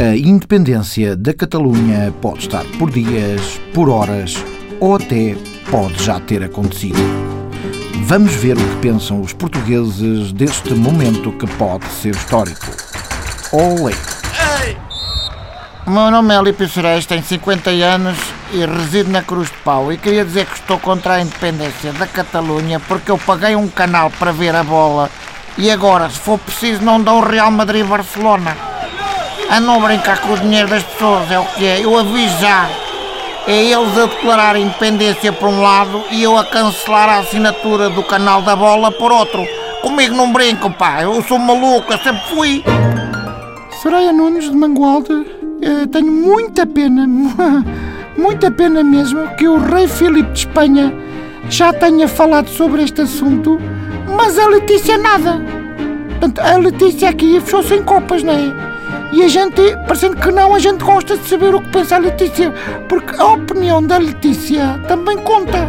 [0.00, 4.34] A independência da Catalunha pode estar por dias, por horas
[4.80, 5.36] ou até
[5.70, 6.98] pode já ter acontecido.
[8.06, 12.64] Vamos ver o que pensam os portugueses deste momento que pode ser histórico.
[13.52, 13.92] Olé!
[15.86, 18.16] O meu nome é Lípio Cereis, tenho 50 anos
[18.54, 22.06] e resido na Cruz de Pau e queria dizer que estou contra a independência da
[22.06, 25.10] Catalunha porque eu paguei um canal para ver a bola
[25.58, 28.69] e agora, se for preciso, não dão o Real Madrid-Barcelona.
[29.50, 31.84] A brincar com o dinheiro das pessoas, é o que é.
[31.84, 32.70] Eu aviso já.
[33.48, 38.00] É eles a declarar independência por um lado e eu a cancelar a assinatura do
[38.04, 39.44] canal da bola por outro.
[39.82, 41.02] Comigo não brincam, pá.
[41.02, 42.64] Eu sou maluco, eu sempre fui.
[43.82, 45.26] Soraya Nunes de Mangualde,
[45.60, 47.08] eh, tenho muita pena,
[48.16, 50.94] muita pena mesmo que o rei Filipe de Espanha
[51.48, 53.58] já tenha falado sobre este assunto,
[54.16, 55.40] mas a Letícia nada.
[56.10, 58.69] Portanto, a Letícia aqui fechou-se em copas, não é?
[59.12, 61.98] E a gente, parecendo que não, a gente gosta de saber o que pensa a
[61.98, 62.52] Letícia,
[62.88, 65.68] porque a opinião da Letícia também conta.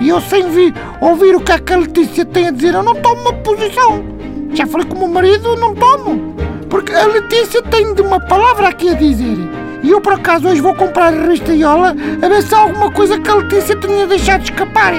[0.00, 2.82] E eu, sem vir, ouvir o que é que a Letícia tem a dizer, eu
[2.82, 4.04] não tomo uma posição.
[4.52, 6.34] Já falei com o meu marido, não tomo.
[6.68, 9.38] Porque a Letícia tem de uma palavra aqui a dizer.
[9.82, 12.90] E eu, por acaso, hoje vou comprar a revista Iola a ver se há alguma
[12.90, 14.92] coisa que a Letícia tinha deixado escapar.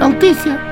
[0.00, 0.71] A Letícia.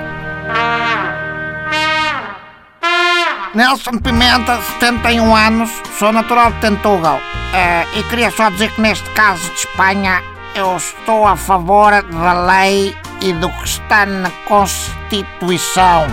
[3.52, 7.20] Nelson Pimenta, 71 anos, sou natural de Tentugal.
[7.52, 10.22] Eh, e queria só dizer que neste caso de Espanha
[10.54, 16.06] eu estou a favor da lei e do que está na Constituição.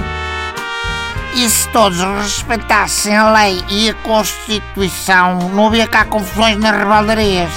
[1.35, 7.52] E se todos respeitassem a lei e a Constituição, não havia cá confusões nas rebaldarias.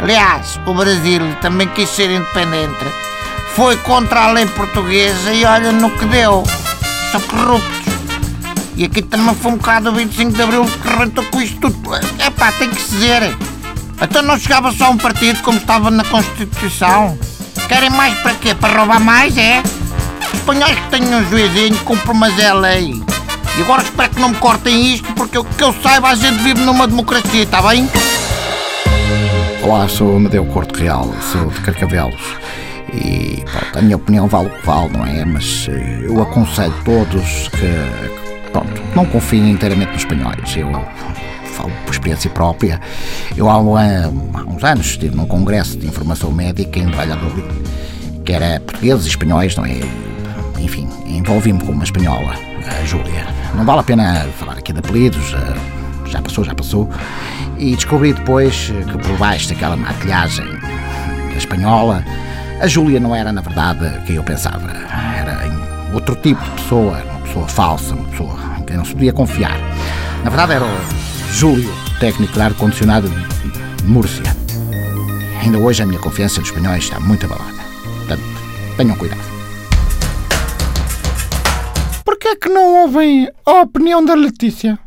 [0.00, 2.84] Aliás, o Brasil também quis ser independente.
[3.54, 6.42] Foi contra a lei portuguesa e olha no que deu.
[7.12, 7.83] São corruptos.
[8.76, 11.94] E aqui também foi um bocado o 25 de Abril que rentou com isto tudo.
[12.18, 13.36] É pá, tem que se dizer.
[14.02, 17.16] Então não chegava só um partido como estava na Constituição.
[17.68, 18.54] Querem mais para quê?
[18.54, 19.62] Para roubar mais, é?
[20.32, 23.02] Espanhóis que têm um juizinho cumprem mas é lei.
[23.56, 26.42] E agora espero que não me cortem isto, porque eu, que eu saiba a gente
[26.42, 27.88] vive numa democracia, está bem?
[29.62, 32.20] Olá, sou Amadeu Corte Real, sou de Carcavelos.
[32.92, 35.24] E pronto, a minha opinião vale o que vale, não é?
[35.24, 40.56] Mas eh, eu aconselho todos que, pronto, não confiem inteiramente nos espanhóis.
[40.56, 40.70] Eu
[41.54, 42.80] falo por experiência própria.
[43.36, 47.44] Eu há, uns anos estive num congresso de informação médica em Valladolid,
[48.24, 49.80] que era portugueses e espanhóis, não é?
[50.60, 52.34] Enfim, envolvi-me com uma espanhola,
[52.80, 53.26] a Júlia.
[53.56, 56.88] Não vale a pena falar aqui de apelidos, eh, já passou, já passou.
[57.58, 60.46] E descobri depois que por baixo daquela maquilhagem
[61.36, 62.04] espanhola,
[62.60, 64.70] a Júlia não era, na verdade, quem eu pensava.
[65.18, 65.44] Era
[65.92, 69.58] outro tipo de pessoa, pessoa falsa, uma pessoa em quem não se podia confiar.
[70.22, 74.22] Na verdade, era o Júlio, técnico de ar-condicionado de Múrcia.
[75.42, 77.52] Ainda hoje a minha confiança nos espanhóis está muito abalada.
[77.98, 78.22] Portanto,
[78.76, 79.20] tenham cuidado.
[82.04, 84.78] Porquê é que não ouvem a opinião da Letícia?